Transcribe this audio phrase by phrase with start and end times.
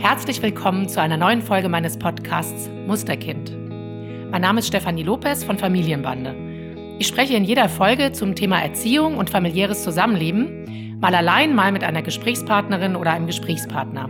[0.00, 3.54] Herzlich willkommen zu einer neuen Folge meines Podcasts Musterkind.
[4.30, 6.34] Mein Name ist Stefanie Lopez von Familienbande.
[6.98, 11.84] Ich spreche in jeder Folge zum Thema Erziehung und familiäres Zusammenleben, mal allein, mal mit
[11.84, 14.08] einer Gesprächspartnerin oder einem Gesprächspartner.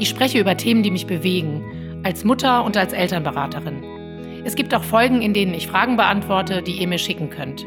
[0.00, 3.84] Ich spreche über Themen, die mich bewegen, als Mutter und als Elternberaterin.
[4.44, 7.64] Es gibt auch Folgen, in denen ich Fragen beantworte, die ihr mir schicken könnt.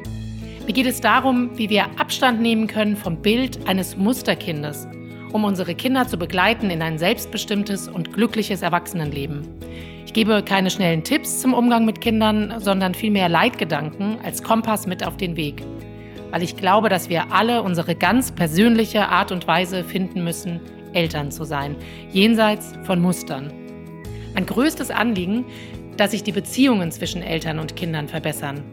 [0.67, 4.89] Mir geht es darum, wie wir Abstand nehmen können vom Bild eines Musterkindes
[5.31, 9.47] um unsere Kinder zu begleiten in ein selbstbestimmtes und glückliches Erwachsenenleben.
[10.05, 15.05] Ich gebe keine schnellen Tipps zum Umgang mit Kindern, sondern vielmehr Leitgedanken als Kompass mit
[15.05, 15.63] auf den Weg.
[16.31, 20.61] Weil ich glaube, dass wir alle unsere ganz persönliche Art und Weise finden müssen,
[20.93, 21.75] Eltern zu sein,
[22.11, 23.53] jenseits von Mustern.
[24.33, 25.45] Mein größtes Anliegen,
[25.97, 28.63] dass sich die Beziehungen zwischen Eltern und Kindern verbessern,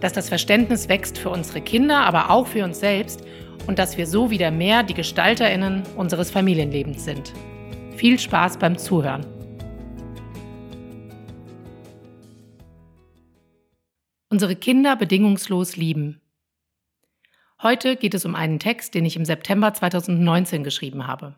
[0.00, 3.24] dass das Verständnis wächst für unsere Kinder, aber auch für uns selbst
[3.66, 7.32] und dass wir so wieder mehr die Gestalterinnen unseres Familienlebens sind.
[7.96, 9.26] Viel Spaß beim Zuhören.
[14.28, 16.20] Unsere Kinder bedingungslos lieben.
[17.62, 21.36] Heute geht es um einen Text, den ich im September 2019 geschrieben habe.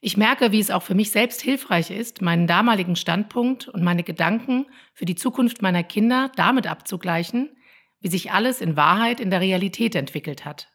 [0.00, 4.02] Ich merke, wie es auch für mich selbst hilfreich ist, meinen damaligen Standpunkt und meine
[4.02, 7.56] Gedanken für die Zukunft meiner Kinder damit abzugleichen,
[8.00, 10.68] wie sich alles in Wahrheit in der Realität entwickelt hat.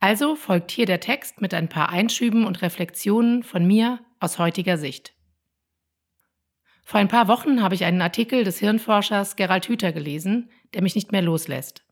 [0.00, 4.78] Also folgt hier der Text mit ein paar Einschüben und Reflexionen von mir aus heutiger
[4.78, 5.14] Sicht.
[6.84, 10.94] Vor ein paar Wochen habe ich einen Artikel des Hirnforschers Gerald Hüther gelesen, der mich
[10.94, 11.84] nicht mehr loslässt.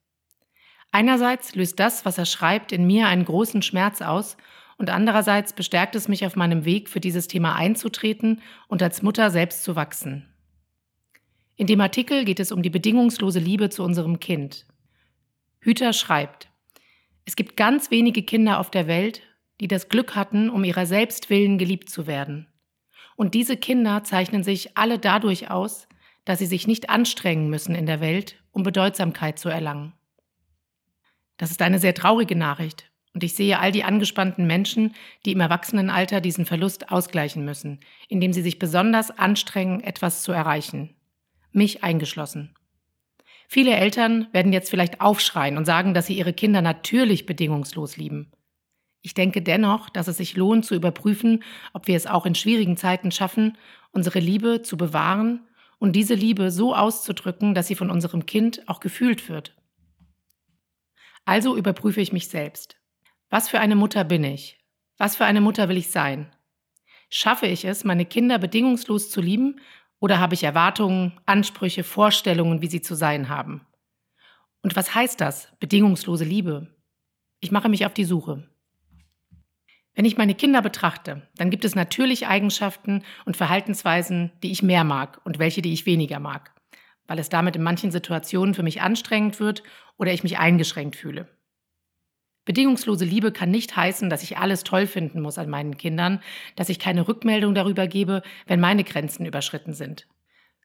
[0.93, 4.37] Einerseits löst das, was er schreibt, in mir einen großen Schmerz aus
[4.79, 9.31] und andererseits bestärkt es mich auf meinem Weg, für dieses Thema einzutreten und als Mutter
[9.31, 10.33] selbst zu wachsen.
[11.57, 14.67] In dem Artikel geht es um die bedingungslose Liebe zu unserem Kind.
[15.61, 16.46] Hüther schreibt,
[17.27, 19.21] es gibt ganz wenige Kinder auf der Welt,
[19.61, 22.47] die das Glück hatten, um ihrer selbst willen geliebt zu werden.
[23.17, 25.89] Und diese Kinder zeichnen sich alle dadurch aus,
[26.25, 29.93] dass sie sich nicht anstrengen müssen in der Welt, um Bedeutsamkeit zu erlangen.
[31.37, 35.41] Das ist eine sehr traurige Nachricht, und ich sehe all die angespannten Menschen, die im
[35.41, 40.95] Erwachsenenalter diesen Verlust ausgleichen müssen, indem sie sich besonders anstrengen, etwas zu erreichen.
[41.53, 42.55] Mich eingeschlossen.
[43.49, 48.33] Viele Eltern werden jetzt vielleicht aufschreien und sagen, dass sie ihre Kinder natürlich bedingungslos lieben.
[49.03, 52.77] Ich denke dennoch, dass es sich lohnt zu überprüfen, ob wir es auch in schwierigen
[52.77, 53.57] Zeiten schaffen,
[53.93, 55.47] unsere Liebe zu bewahren
[55.79, 59.57] und diese Liebe so auszudrücken, dass sie von unserem Kind auch gefühlt wird.
[61.25, 62.77] Also überprüfe ich mich selbst.
[63.31, 64.59] Was für eine Mutter bin ich?
[64.97, 66.35] Was für eine Mutter will ich sein?
[67.09, 69.61] Schaffe ich es, meine Kinder bedingungslos zu lieben
[70.01, 73.67] oder habe ich Erwartungen, Ansprüche, Vorstellungen, wie sie zu sein haben?
[74.63, 76.75] Und was heißt das, bedingungslose Liebe?
[77.41, 78.49] Ich mache mich auf die Suche.
[79.95, 84.85] Wenn ich meine Kinder betrachte, dann gibt es natürlich Eigenschaften und Verhaltensweisen, die ich mehr
[84.85, 86.53] mag und welche, die ich weniger mag,
[87.07, 89.63] weil es damit in manchen Situationen für mich anstrengend wird
[89.97, 91.29] oder ich mich eingeschränkt fühle.
[92.47, 96.23] Bedingungslose Liebe kann nicht heißen, dass ich alles toll finden muss an meinen Kindern,
[96.55, 100.07] dass ich keine Rückmeldung darüber gebe, wenn meine Grenzen überschritten sind.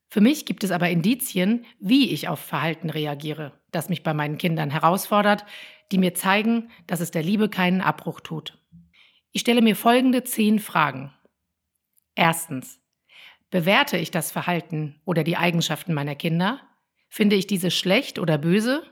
[0.08, 4.38] Für mich gibt es aber Indizien, wie ich auf Verhalten reagiere, das mich bei meinen
[4.38, 5.44] Kindern herausfordert,
[5.92, 8.60] die mir zeigen, dass es der Liebe keinen Abbruch tut.
[9.32, 11.12] Ich stelle mir folgende zehn Fragen.
[12.14, 12.80] Erstens.
[13.50, 16.62] Bewerte ich das Verhalten oder die Eigenschaften meiner Kinder?
[17.10, 18.84] Finde ich diese schlecht oder böse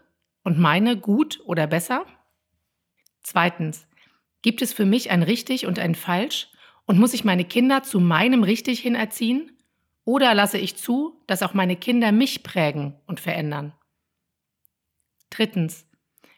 [0.43, 2.05] und meine gut oder besser?
[3.29, 3.85] Zweitens,
[4.41, 6.47] gibt es für mich ein richtig und ein falsch
[6.87, 9.55] und muss ich meine Kinder zu meinem richtig hin erziehen?
[10.03, 13.73] Oder lasse ich zu, dass auch meine Kinder mich prägen und verändern?
[15.29, 15.85] Drittens,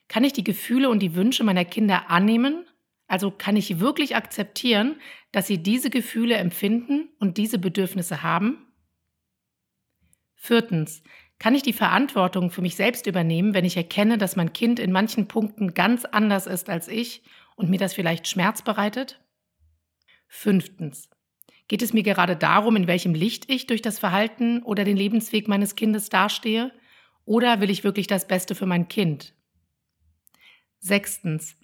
[0.10, 2.66] kann ich die Gefühle und die Wünsche meiner Kinder annehmen?
[3.08, 5.00] Also kann ich wirklich akzeptieren,
[5.32, 8.68] dass sie diese Gefühle empfinden und diese Bedürfnisse haben?
[10.36, 11.04] Viertens,
[11.42, 14.92] kann ich die Verantwortung für mich selbst übernehmen, wenn ich erkenne, dass mein Kind in
[14.92, 17.24] manchen Punkten ganz anders ist als ich
[17.56, 19.20] und mir das vielleicht Schmerz bereitet?
[20.28, 21.10] Fünftens.
[21.68, 25.48] Geht es mir gerade darum, in welchem Licht ich durch das Verhalten oder den Lebensweg
[25.48, 26.72] meines Kindes dastehe?
[27.26, 29.34] Oder will ich wirklich das Beste für mein Kind?
[30.78, 31.58] Sechstens.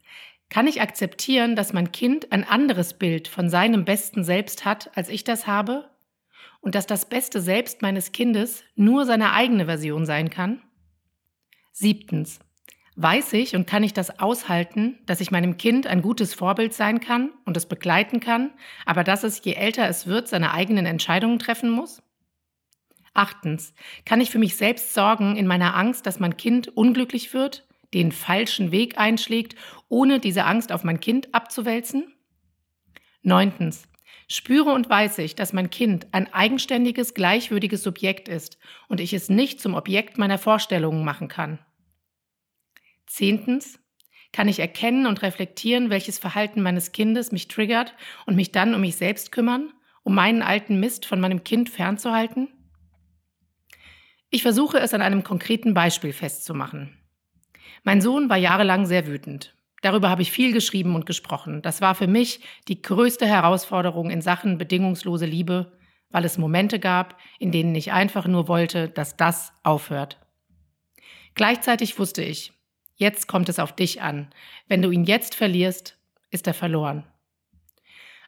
[0.50, 5.10] Kann ich akzeptieren, dass mein Kind ein anderes Bild von seinem besten Selbst hat, als
[5.10, 5.88] ich das habe?
[6.62, 10.62] Und dass das beste Selbst meines Kindes nur seine eigene Version sein kann?
[11.71, 12.39] Siebtens.
[12.95, 17.00] Weiß ich und kann ich das aushalten, dass ich meinem Kind ein gutes Vorbild sein
[17.00, 18.51] kann und es begleiten kann,
[18.86, 22.01] aber dass es, je älter es wird, seine eigenen Entscheidungen treffen muss?
[23.13, 23.75] Achtens.
[24.06, 28.12] Kann ich für mich selbst sorgen in meiner Angst, dass mein Kind unglücklich wird, den
[28.12, 29.56] falschen Weg einschlägt,
[29.89, 32.13] ohne diese Angst auf mein Kind abzuwälzen?
[33.21, 33.88] Neuntens.
[34.27, 38.57] Spüre und weiß ich, dass mein Kind ein eigenständiges, gleichwürdiges Subjekt ist
[38.89, 41.59] und ich es nicht zum Objekt meiner Vorstellungen machen kann.
[43.06, 43.79] Zehntens,
[44.33, 47.95] kann ich erkennen und reflektieren, welches Verhalten meines Kindes mich triggert
[48.25, 52.50] und mich dann um mich selbst kümmern, um meinen alten Mist von meinem Kind fernzuhalten?
[54.29, 56.97] Ich versuche es an einem konkreten Beispiel festzumachen.
[57.83, 59.56] Mein Sohn war jahrelang sehr wütend.
[59.81, 61.62] Darüber habe ich viel geschrieben und gesprochen.
[61.62, 65.71] Das war für mich die größte Herausforderung in Sachen bedingungslose Liebe,
[66.09, 70.18] weil es Momente gab, in denen ich einfach nur wollte, dass das aufhört.
[71.35, 72.53] Gleichzeitig wusste ich,
[72.95, 74.29] jetzt kommt es auf dich an.
[74.68, 75.97] Wenn du ihn jetzt verlierst,
[76.31, 77.03] ist er verloren.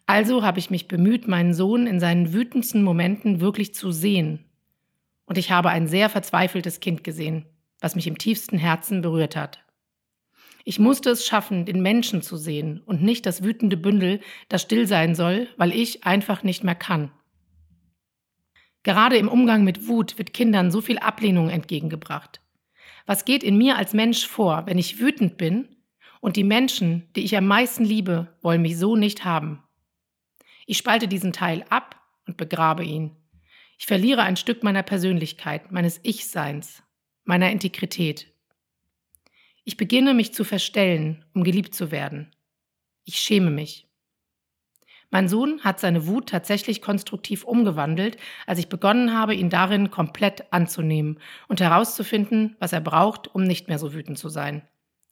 [0.06, 4.46] Also habe ich mich bemüht, meinen Sohn in seinen wütendsten Momenten wirklich zu sehen.
[5.26, 7.46] Und ich habe ein sehr verzweifeltes Kind gesehen,
[7.80, 9.64] was mich im tiefsten Herzen berührt hat.
[10.70, 14.20] Ich musste es schaffen, den Menschen zu sehen und nicht das wütende Bündel,
[14.50, 17.10] das still sein soll, weil ich einfach nicht mehr kann.
[18.84, 22.40] Gerade im Umgang mit Wut wird Kindern so viel Ablehnung entgegengebracht.
[23.08, 25.76] Was geht in mir als Mensch vor, wenn ich wütend bin
[26.22, 29.64] und die Menschen, die ich am meisten liebe, wollen mich so nicht haben?
[30.68, 33.16] Ich spalte diesen Teil ab und begrabe ihn.
[33.80, 36.84] Ich verliere ein Stück meiner Persönlichkeit, meines Ich-Seins,
[37.24, 38.28] meiner Integrität.
[39.64, 42.32] Ich beginne mich zu verstellen, um geliebt zu werden.
[43.06, 43.88] Ich schäme mich.
[45.12, 50.54] Mein Sohn hat seine Wut tatsächlich konstruktiv umgewandelt, als ich begonnen habe, ihn darin komplett
[50.54, 54.62] anzunehmen und herauszufinden, was er braucht, um nicht mehr so wütend zu sein.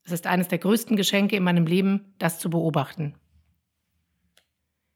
[0.04, 3.16] Es ist eines der größten Geschenke in meinem Leben, das zu beobachten.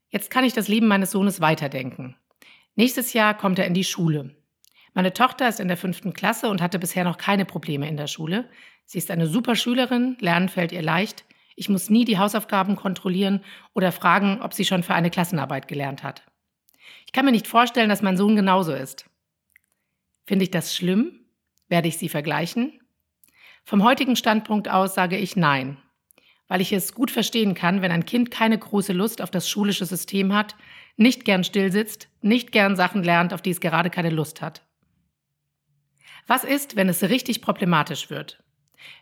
[0.10, 2.16] Jetzt kann ich das Leben meines Sohnes weiterdenken.
[2.76, 4.36] Nächstes Jahr kommt er in die Schule.
[4.94, 8.08] Meine Tochter ist in der fünften Klasse und hatte bisher noch keine Probleme in der
[8.08, 8.50] Schule.
[8.86, 11.24] Sie ist eine super Schülerin, Lernen fällt ihr leicht.
[11.56, 13.42] Ich muss nie die Hausaufgaben kontrollieren
[13.74, 16.24] oder fragen, ob sie schon für eine Klassenarbeit gelernt hat.
[17.06, 19.06] Ich kann mir nicht vorstellen, dass mein Sohn genauso ist.
[20.26, 21.20] Finde ich das schlimm?
[21.70, 22.80] Werde ich sie vergleichen?
[23.64, 25.78] Vom heutigen Standpunkt aus sage ich nein,
[26.48, 29.86] weil ich es gut verstehen kann, wenn ein Kind keine große Lust auf das schulische
[29.86, 30.56] System hat,
[30.98, 34.64] nicht gern still sitzt, nicht gern Sachen lernt, auf die es gerade keine Lust hat.
[36.28, 38.44] Was ist, wenn es richtig problematisch wird?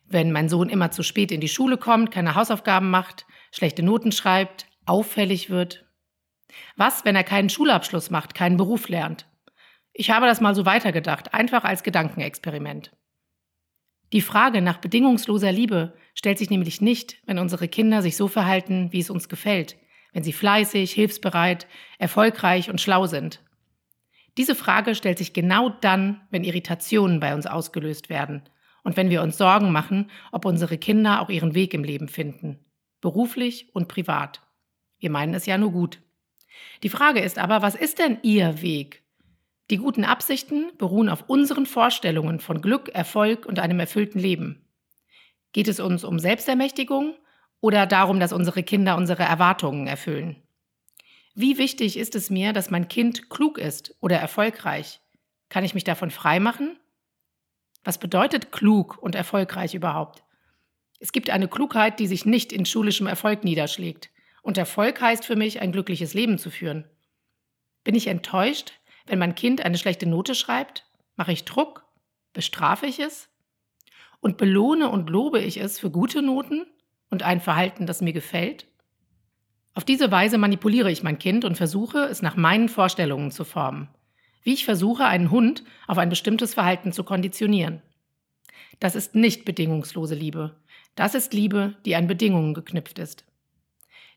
[0.05, 4.11] Wenn mein Sohn immer zu spät in die Schule kommt, keine Hausaufgaben macht, schlechte Noten
[4.11, 5.85] schreibt, auffällig wird?
[6.75, 9.27] Was, wenn er keinen Schulabschluss macht, keinen Beruf lernt?
[9.93, 12.91] Ich habe das mal so weitergedacht, einfach als Gedankenexperiment.
[14.11, 18.91] Die Frage nach bedingungsloser Liebe stellt sich nämlich nicht, wenn unsere Kinder sich so verhalten,
[18.91, 19.77] wie es uns gefällt,
[20.13, 21.67] wenn sie fleißig, hilfsbereit,
[21.99, 23.43] erfolgreich und schlau sind.
[24.39, 28.43] Diese Frage stellt sich genau dann, wenn Irritationen bei uns ausgelöst werden
[28.83, 32.57] und wenn wir uns Sorgen machen, ob unsere Kinder auch ihren Weg im Leben finden,
[33.01, 34.41] beruflich und privat.
[34.97, 36.01] Wir meinen es ja nur gut.
[36.83, 39.03] Die Frage ist aber, was ist denn Ihr Weg?
[39.71, 44.65] Die guten Absichten beruhen auf unseren Vorstellungen von Glück, Erfolg und einem erfüllten Leben.
[45.51, 47.13] Geht es uns um Selbstermächtigung
[47.59, 50.37] oder darum, dass unsere Kinder unsere Erwartungen erfüllen?
[51.41, 54.99] Wie wichtig ist es mir, dass mein Kind klug ist oder erfolgreich?
[55.47, 56.77] Kann ich mich davon freimachen?
[57.85, 60.25] Was bedeutet klug und erfolgreich überhaupt?
[60.99, 64.09] Es gibt eine Klugheit, die sich nicht in schulischem Erfolg niederschlägt.
[64.41, 66.83] Und Erfolg heißt für mich, ein glückliches Leben zu führen.
[67.85, 68.73] Bin ich enttäuscht,
[69.05, 70.91] wenn mein Kind eine schlechte Note schreibt?
[71.15, 71.85] Mache ich Druck?
[72.33, 73.29] Bestrafe ich es?
[74.19, 76.65] Und belohne und lobe ich es für gute Noten
[77.09, 78.67] und ein Verhalten, das mir gefällt?
[79.73, 83.89] Auf diese Weise manipuliere ich mein Kind und versuche, es nach meinen Vorstellungen zu formen
[84.43, 87.81] wie ich versuche, einen Hund auf ein bestimmtes Verhalten zu konditionieren.
[88.79, 90.55] Das ist nicht bedingungslose Liebe.
[90.95, 93.25] Das ist Liebe, die an Bedingungen geknüpft ist.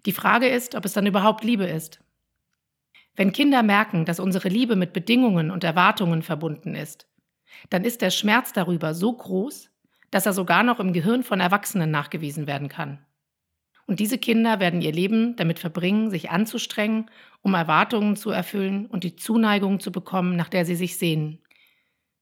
[0.07, 2.01] Die Frage ist, ob es dann überhaupt Liebe ist.
[3.15, 7.07] Wenn Kinder merken, dass unsere Liebe mit Bedingungen und Erwartungen verbunden ist,
[7.69, 9.71] dann ist der Schmerz darüber so groß,
[10.11, 13.05] dass er sogar noch im Gehirn von Erwachsenen nachgewiesen werden kann.
[13.93, 17.11] Und diese Kinder werden ihr Leben damit verbringen, sich anzustrengen,
[17.43, 21.41] um Erwartungen zu erfüllen und die Zuneigung zu bekommen, nach der sie sich sehnen.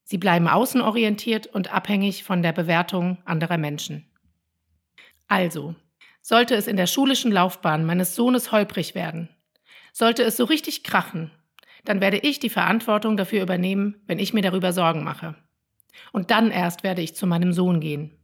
[0.03, 4.11] Sie bleiben außenorientiert und abhängig von der Bewertung anderer Menschen.
[5.29, 5.77] Also,
[6.23, 9.29] sollte es in der schulischen Laufbahn meines Sohnes holprig werden,
[9.93, 11.31] sollte es so richtig krachen,
[11.85, 15.37] dann werde ich die Verantwortung dafür übernehmen, wenn ich mir darüber Sorgen mache.
[16.11, 18.20] Und dann erst werde ich zu meinem Sohn gehen.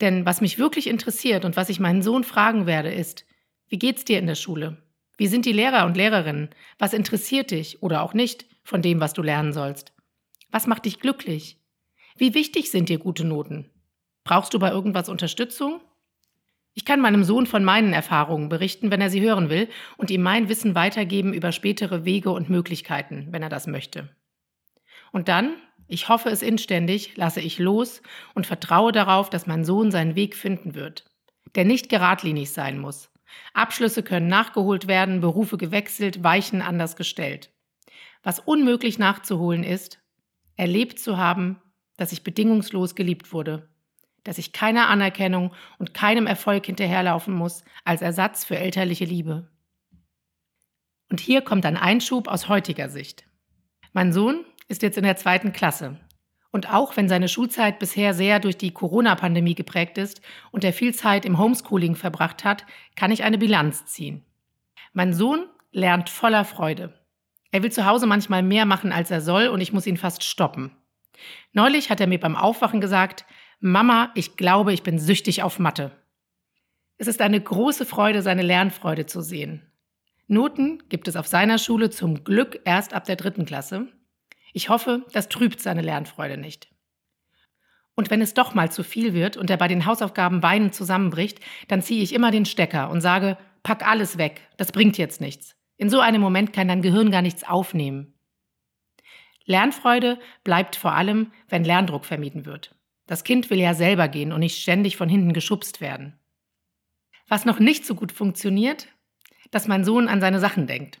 [0.00, 3.24] Denn was mich wirklich interessiert und was ich meinen Sohn fragen werde, ist,
[3.68, 4.82] wie geht's dir in der Schule?
[5.16, 6.50] Wie sind die Lehrer und Lehrerinnen?
[6.78, 9.92] Was interessiert dich oder auch nicht von dem, was du lernen sollst?
[10.50, 11.58] Was macht dich glücklich?
[12.16, 13.70] Wie wichtig sind dir gute Noten?
[14.24, 15.80] Brauchst du bei irgendwas Unterstützung?
[16.74, 20.22] Ich kann meinem Sohn von meinen Erfahrungen berichten, wenn er sie hören will, und ihm
[20.22, 24.08] mein Wissen weitergeben über spätere Wege und Möglichkeiten, wenn er das möchte.
[25.10, 25.56] Und dann,
[25.88, 28.02] ich hoffe es inständig, lasse ich los
[28.34, 31.04] und vertraue darauf, dass mein Sohn seinen Weg finden wird,
[31.54, 33.10] der nicht geradlinig sein muss.
[33.54, 37.50] Abschlüsse können nachgeholt werden, Berufe gewechselt, Weichen anders gestellt.
[38.22, 39.98] Was unmöglich nachzuholen ist,
[40.56, 41.60] erlebt zu haben,
[41.96, 43.68] dass ich bedingungslos geliebt wurde
[44.28, 49.50] dass ich keiner Anerkennung und keinem Erfolg hinterherlaufen muss als Ersatz für elterliche Liebe.
[51.10, 53.26] Und hier kommt ein Einschub aus heutiger Sicht.
[53.94, 55.98] Mein Sohn ist jetzt in der zweiten Klasse.
[56.50, 60.94] Und auch wenn seine Schulzeit bisher sehr durch die Corona-Pandemie geprägt ist und er viel
[60.94, 62.64] Zeit im Homeschooling verbracht hat,
[62.96, 64.24] kann ich eine Bilanz ziehen.
[64.92, 66.94] Mein Sohn lernt voller Freude.
[67.50, 70.22] Er will zu Hause manchmal mehr machen, als er soll, und ich muss ihn fast
[70.22, 70.70] stoppen.
[71.52, 73.24] Neulich hat er mir beim Aufwachen gesagt,
[73.60, 75.90] Mama, ich glaube, ich bin süchtig auf Mathe.
[76.96, 79.70] Es ist eine große Freude, seine Lernfreude zu sehen.
[80.26, 83.88] Noten gibt es auf seiner Schule zum Glück erst ab der dritten Klasse.
[84.52, 86.68] Ich hoffe, das trübt seine Lernfreude nicht.
[87.94, 91.40] Und wenn es doch mal zu viel wird und er bei den Hausaufgaben weinend zusammenbricht,
[91.66, 95.56] dann ziehe ich immer den Stecker und sage, pack alles weg, das bringt jetzt nichts.
[95.76, 98.14] In so einem Moment kann dein Gehirn gar nichts aufnehmen.
[99.46, 102.74] Lernfreude bleibt vor allem, wenn Lerndruck vermieden wird.
[103.06, 106.18] Das Kind will ja selber gehen und nicht ständig von hinten geschubst werden.
[107.26, 108.88] Was noch nicht so gut funktioniert,
[109.50, 111.00] dass mein Sohn an seine Sachen denkt.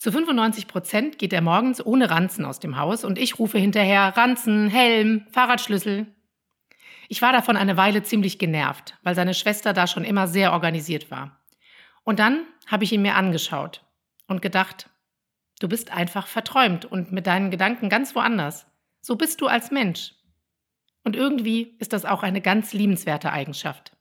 [0.00, 4.16] Zu 95 Prozent geht er morgens ohne Ranzen aus dem Haus und ich rufe hinterher
[4.16, 6.06] Ranzen, Helm, Fahrradschlüssel.
[7.10, 11.10] Ich war davon eine Weile ziemlich genervt, weil seine Schwester da schon immer sehr organisiert
[11.10, 11.44] war.
[12.02, 13.84] Und dann habe ich ihn mir angeschaut
[14.26, 14.88] und gedacht,
[15.60, 18.66] du bist einfach verträumt und mit deinen Gedanken ganz woanders.
[19.02, 20.14] So bist du als Mensch.
[21.04, 23.94] Und irgendwie ist das auch eine ganz liebenswerte Eigenschaft.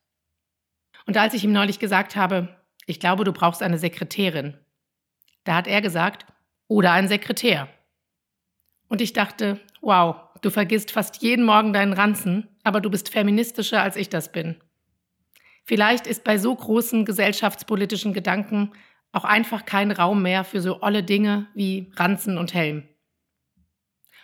[1.06, 4.58] Und als ich ihm neulich gesagt habe, ich glaube, du brauchst eine Sekretärin,
[5.44, 6.26] da hat er gesagt,
[6.68, 7.68] oder ein Sekretär.
[8.88, 13.82] Und ich dachte, wow, du vergisst fast jeden Morgen deinen Ranzen, aber du bist feministischer,
[13.82, 14.56] als ich das bin.
[15.66, 18.72] Vielleicht ist bei so großen gesellschaftspolitischen Gedanken
[19.12, 22.88] auch einfach kein Raum mehr für so olle Dinge wie Ranzen und Helm.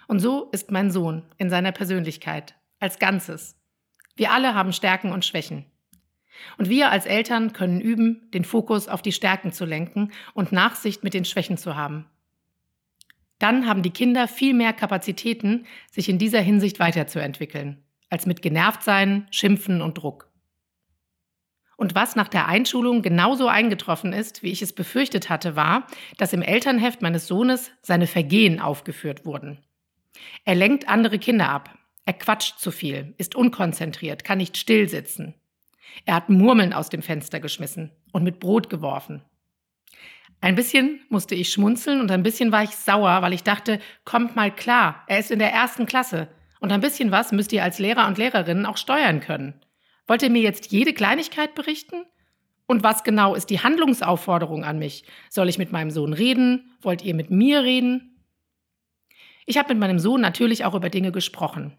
[0.07, 3.59] Und so ist mein Sohn in seiner Persönlichkeit als Ganzes.
[4.15, 5.65] Wir alle haben Stärken und Schwächen.
[6.57, 11.03] Und wir als Eltern können üben, den Fokus auf die Stärken zu lenken und Nachsicht
[11.03, 12.05] mit den Schwächen zu haben.
[13.39, 19.27] Dann haben die Kinder viel mehr Kapazitäten, sich in dieser Hinsicht weiterzuentwickeln, als mit Genervtsein,
[19.31, 20.29] Schimpfen und Druck.
[21.77, 25.87] Und was nach der Einschulung genauso eingetroffen ist, wie ich es befürchtet hatte, war,
[26.17, 29.59] dass im Elternheft meines Sohnes seine Vergehen aufgeführt wurden.
[30.45, 35.33] Er lenkt andere Kinder ab, er quatscht zu viel, ist unkonzentriert, kann nicht still sitzen.
[36.05, 39.21] Er hat Murmeln aus dem Fenster geschmissen und mit Brot geworfen.
[40.41, 44.35] Ein bisschen musste ich schmunzeln und ein bisschen war ich sauer, weil ich dachte, kommt
[44.35, 46.27] mal klar, er ist in der ersten Klasse.
[46.59, 49.53] Und ein bisschen was müsst ihr als Lehrer und Lehrerinnen auch steuern können.
[50.07, 52.05] Wollt ihr mir jetzt jede Kleinigkeit berichten?
[52.67, 55.05] Und was genau ist die Handlungsaufforderung an mich?
[55.29, 56.75] Soll ich mit meinem Sohn reden?
[56.81, 58.19] Wollt ihr mit mir reden?
[59.45, 61.77] Ich habe mit meinem Sohn natürlich auch über Dinge gesprochen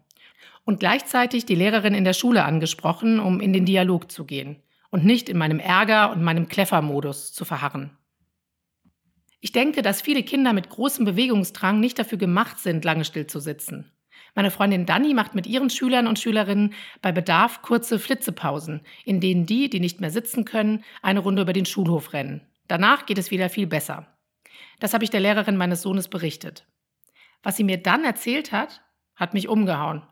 [0.65, 5.05] und gleichzeitig die Lehrerin in der Schule angesprochen, um in den Dialog zu gehen und
[5.05, 7.97] nicht in meinem Ärger und meinem Kleffermodus zu verharren.
[9.39, 13.39] Ich denke, dass viele Kinder mit großem Bewegungsdrang nicht dafür gemacht sind, lange still zu
[13.39, 13.91] sitzen.
[14.35, 19.45] Meine Freundin Dani macht mit ihren Schülern und Schülerinnen bei Bedarf kurze Flitzepausen, in denen
[19.45, 22.41] die, die nicht mehr sitzen können, eine Runde über den Schulhof rennen.
[22.67, 24.07] Danach geht es wieder viel besser.
[24.79, 26.67] Das habe ich der Lehrerin meines Sohnes berichtet.
[27.43, 28.83] Was sie mir dann erzählt hat,
[29.15, 30.03] hat mich umgehauen.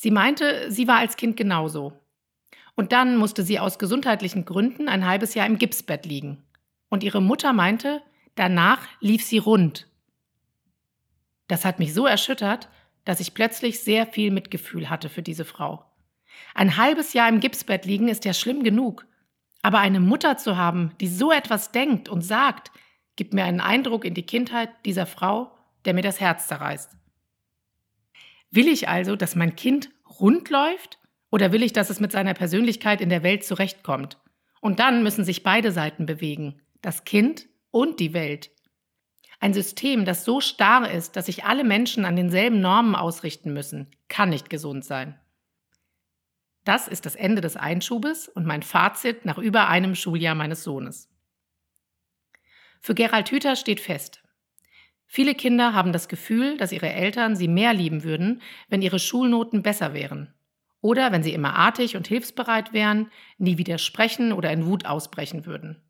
[0.00, 1.92] Sie meinte, sie war als Kind genauso.
[2.76, 6.44] Und dann musste sie aus gesundheitlichen Gründen ein halbes Jahr im Gipsbett liegen.
[6.88, 8.00] Und ihre Mutter meinte,
[8.36, 9.88] danach lief sie rund.
[11.48, 12.68] Das hat mich so erschüttert,
[13.04, 15.84] dass ich plötzlich sehr viel Mitgefühl hatte für diese Frau.
[16.54, 19.04] Ein halbes Jahr im Gipsbett liegen ist ja schlimm genug.
[19.62, 22.70] Aber eine Mutter zu haben, die so etwas denkt und sagt,
[23.16, 25.50] gibt mir einen Eindruck in die Kindheit dieser Frau,
[25.86, 26.97] der mir das Herz zerreißt.
[28.50, 29.90] Will ich also, dass mein Kind
[30.20, 30.98] rund läuft
[31.30, 34.18] oder will ich, dass es mit seiner Persönlichkeit in der Welt zurechtkommt?
[34.60, 38.50] Und dann müssen sich beide Seiten bewegen, das Kind und die Welt.
[39.40, 43.88] Ein System, das so starr ist, dass sich alle Menschen an denselben Normen ausrichten müssen,
[44.08, 45.18] kann nicht gesund sein.
[46.64, 51.08] Das ist das Ende des Einschubes und mein Fazit nach über einem Schuljahr meines Sohnes.
[52.80, 54.22] Für Gerald Hüther steht fest,
[55.10, 59.62] Viele Kinder haben das Gefühl, dass ihre Eltern sie mehr lieben würden, wenn ihre Schulnoten
[59.62, 60.34] besser wären.
[60.82, 65.82] Oder wenn sie immer artig und hilfsbereit wären, nie widersprechen oder in Wut ausbrechen würden.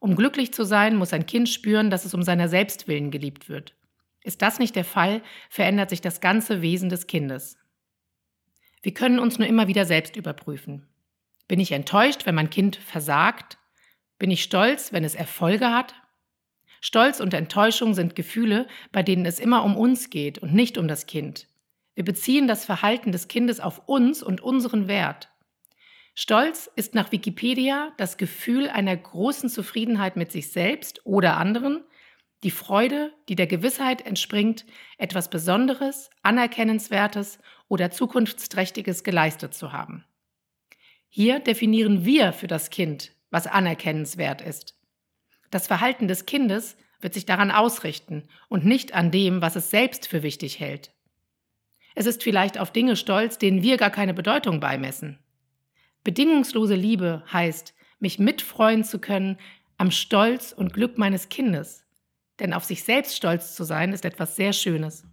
[0.00, 3.48] Um glücklich zu sein, muss ein Kind spüren, dass es um seiner selbst willen geliebt
[3.48, 3.76] wird.
[4.24, 7.56] Ist das nicht der Fall, verändert sich das ganze Wesen des Kindes.
[8.82, 10.88] Wir können uns nur immer wieder selbst überprüfen.
[11.46, 13.58] Bin ich enttäuscht, wenn mein Kind versagt?
[14.18, 15.94] Bin ich stolz, wenn es Erfolge hat?
[16.84, 20.88] Stolz und Enttäuschung sind Gefühle, bei denen es immer um uns geht und nicht um
[20.88, 21.46] das Kind.
[21.94, 25.30] Wir beziehen das Verhalten des Kindes auf uns und unseren Wert.
[26.16, 31.84] Stolz ist nach Wikipedia das Gefühl einer großen Zufriedenheit mit sich selbst oder anderen,
[32.42, 34.66] die Freude, die der Gewissheit entspringt,
[34.98, 40.04] etwas Besonderes, Anerkennenswertes oder Zukunftsträchtiges geleistet zu haben.
[41.08, 44.81] Hier definieren wir für das Kind, was anerkennenswert ist.
[45.52, 50.08] Das Verhalten des Kindes wird sich daran ausrichten und nicht an dem, was es selbst
[50.08, 50.94] für wichtig hält.
[51.94, 55.18] Es ist vielleicht auf Dinge stolz, denen wir gar keine Bedeutung beimessen.
[56.04, 59.36] Bedingungslose Liebe heißt, mich mitfreuen zu können
[59.76, 61.84] am Stolz und Glück meines Kindes.
[62.40, 65.04] Denn auf sich selbst stolz zu sein, ist etwas sehr Schönes.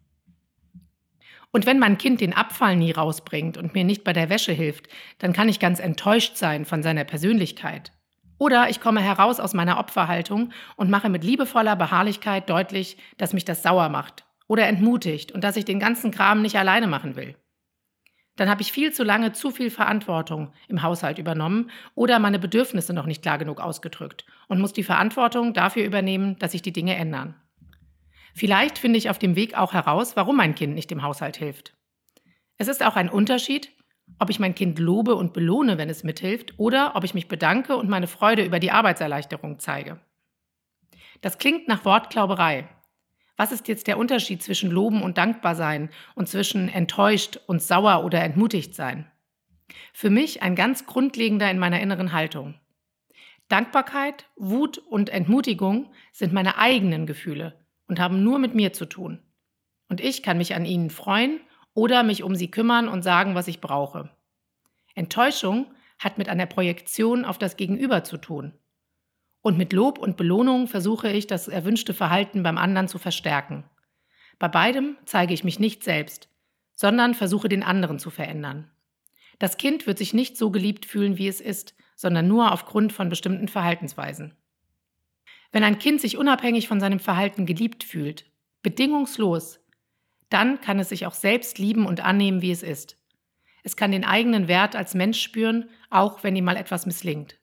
[1.51, 4.87] Und wenn mein Kind den Abfall nie rausbringt und mir nicht bei der Wäsche hilft,
[5.17, 7.91] dann kann ich ganz enttäuscht sein von seiner Persönlichkeit.
[8.39, 13.45] Oder ich komme heraus aus meiner Opferhaltung und mache mit liebevoller Beharrlichkeit deutlich, dass mich
[13.45, 17.35] das sauer macht oder entmutigt und dass ich den ganzen Kram nicht alleine machen will.
[18.37, 22.93] Dann habe ich viel zu lange zu viel Verantwortung im Haushalt übernommen oder meine Bedürfnisse
[22.93, 26.95] noch nicht klar genug ausgedrückt und muss die Verantwortung dafür übernehmen, dass sich die Dinge
[26.95, 27.35] ändern.
[28.33, 31.73] Vielleicht finde ich auf dem Weg auch heraus, warum mein Kind nicht im Haushalt hilft.
[32.57, 33.69] Es ist auch ein Unterschied,
[34.17, 37.77] ob ich mein Kind lobe und belohne, wenn es mithilft, oder ob ich mich bedanke
[37.77, 39.99] und meine Freude über die Arbeitserleichterung zeige.
[41.21, 42.67] Das klingt nach Wortklauberei,
[43.39, 48.21] was ist jetzt der Unterschied zwischen Loben und Dankbarsein und zwischen enttäuscht und sauer oder
[48.21, 49.09] entmutigt sein?
[49.93, 52.55] Für mich ein ganz grundlegender in meiner inneren Haltung.
[53.47, 59.23] Dankbarkeit, Wut und Entmutigung sind meine eigenen Gefühle und haben nur mit mir zu tun.
[59.87, 61.39] Und ich kann mich an ihnen freuen
[61.79, 64.09] oder mich um sie kümmern und sagen, was ich brauche.
[64.95, 68.51] Enttäuschung hat mit einer Projektion auf das Gegenüber zu tun.
[69.41, 73.63] Und mit Lob und Belohnung versuche ich, das erwünschte Verhalten beim anderen zu verstärken.
[74.39, 76.27] Bei beidem zeige ich mich nicht selbst,
[76.75, 78.69] sondern versuche den anderen zu verändern.
[79.37, 83.07] Das Kind wird sich nicht so geliebt fühlen, wie es ist, sondern nur aufgrund von
[83.07, 84.33] bestimmten Verhaltensweisen.
[85.53, 88.25] Wenn ein Kind sich unabhängig von seinem Verhalten geliebt fühlt,
[88.63, 89.61] bedingungslos,
[90.29, 92.97] dann kann es sich auch selbst lieben und annehmen, wie es ist.
[93.63, 97.37] Es kann den eigenen Wert als Mensch spüren, auch wenn ihm mal etwas misslingt.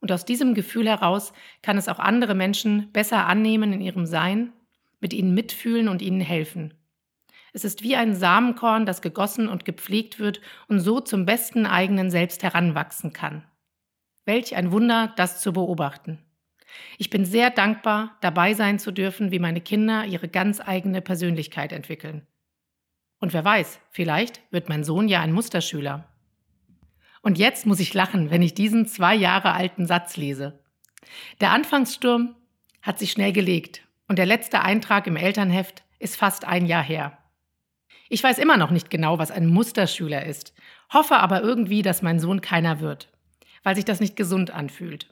[0.00, 1.32] Und aus diesem Gefühl heraus
[1.62, 4.52] kann es auch andere Menschen besser annehmen in ihrem Sein,
[5.00, 6.74] mit ihnen mitfühlen und ihnen helfen.
[7.52, 12.10] Es ist wie ein Samenkorn, das gegossen und gepflegt wird und so zum besten eigenen
[12.10, 13.44] Selbst heranwachsen kann.
[14.24, 16.18] Welch ein Wunder, das zu beobachten.
[16.98, 21.72] Ich bin sehr dankbar, dabei sein zu dürfen, wie meine Kinder ihre ganz eigene Persönlichkeit
[21.72, 22.26] entwickeln.
[23.18, 26.08] Und wer weiß, vielleicht wird mein Sohn ja ein Musterschüler.
[27.22, 30.58] Und jetzt muss ich lachen, wenn ich diesen zwei Jahre alten Satz lese.
[31.40, 32.34] Der Anfangssturm
[32.82, 37.16] hat sich schnell gelegt und der letzte Eintrag im Elternheft ist fast ein Jahr her.
[38.08, 40.52] Ich weiß immer noch nicht genau, was ein Musterschüler ist,
[40.92, 43.08] hoffe aber irgendwie, dass mein Sohn keiner wird,
[43.62, 45.11] weil sich das nicht gesund anfühlt.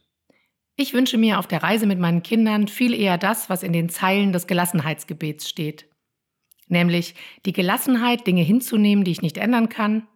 [0.83, 3.91] Ich wünsche mir auf der Reise mit meinen Kindern viel eher das, was in den
[3.91, 5.85] Zeilen des Gelassenheitsgebets steht.
[6.69, 7.15] Nämlich
[7.45, 10.07] die Gelassenheit, Dinge hinzunehmen, die ich nicht ändern kann,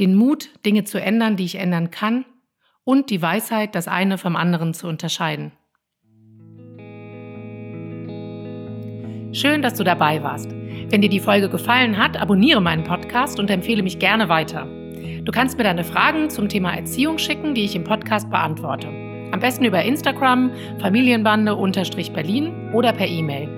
[0.00, 2.24] den Mut, Dinge zu ändern, die ich ändern kann,
[2.82, 5.52] und die Weisheit, das eine vom anderen zu unterscheiden.
[9.32, 10.50] Schön, dass du dabei warst.
[10.50, 14.66] Wenn dir die Folge gefallen hat, abonniere meinen Podcast und empfehle mich gerne weiter.
[15.22, 19.07] Du kannst mir deine Fragen zum Thema Erziehung schicken, die ich im Podcast beantworte.
[19.38, 23.48] Am besten über Instagram, Familienbande-Berlin oder per E-Mail.